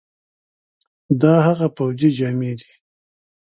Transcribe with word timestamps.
دا 1.21 1.33
هغه 1.47 1.67
پوځي 1.77 2.09
جامي 2.17 2.53
دي، 2.59 2.71